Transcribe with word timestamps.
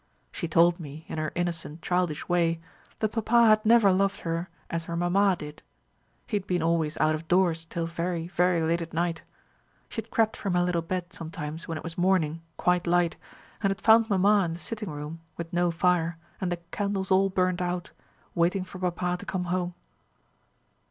She 0.31 0.47
told 0.47 0.79
me, 0.79 1.05
in 1.07 1.19
her 1.19 1.31
innocent 1.35 1.83
childish 1.83 2.27
way, 2.27 2.59
that 3.01 3.09
papa 3.11 3.45
had 3.49 3.63
never 3.63 3.91
loved 3.91 4.21
her 4.21 4.49
as 4.67 4.85
her 4.85 4.95
mamma 4.95 5.35
did. 5.37 5.61
He 6.25 6.35
had 6.37 6.47
been 6.47 6.63
always 6.63 6.97
out 6.97 7.13
of 7.13 7.27
doors 7.27 7.65
till 7.67 7.85
very, 7.85 8.27
very 8.27 8.63
late 8.63 8.81
at 8.81 8.93
night. 8.95 9.21
She 9.89 10.01
had 10.01 10.09
crept 10.09 10.35
from 10.35 10.55
her 10.55 10.63
little 10.63 10.81
bed 10.81 11.13
sometimes 11.13 11.67
when 11.67 11.77
it 11.77 11.83
was 11.83 11.99
morning, 11.99 12.41
quite 12.57 12.87
light, 12.87 13.15
and 13.61 13.69
had 13.69 13.79
found 13.79 14.09
mamma 14.09 14.43
in 14.45 14.53
the 14.53 14.59
sitting 14.59 14.89
room, 14.89 15.19
with 15.37 15.53
no 15.53 15.69
fire, 15.69 16.17
and 16.41 16.51
the 16.51 16.57
candles 16.71 17.11
all 17.11 17.29
burnt 17.29 17.61
out, 17.61 17.91
waiting 18.33 18.63
for 18.63 18.79
papa 18.79 19.17
to 19.19 19.25
come 19.27 19.43
home. 19.53 19.75